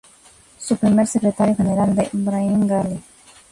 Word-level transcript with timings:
Su 0.57 0.77
primer 0.77 1.05
secretario 1.05 1.55
general 1.55 1.93
fue 1.93 2.09
Brahim 2.11 2.65
Gali. 2.65 3.03